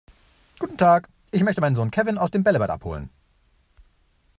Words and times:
Guten 0.57 0.77
Tag, 0.79 1.09
ich 1.29 1.43
möchte 1.43 1.61
meinen 1.61 1.75
Sohn 1.75 1.91
Kevin 1.91 2.17
aus 2.17 2.31
dem 2.31 2.43
Bällebad 2.43 2.71
abholen. 2.71 3.11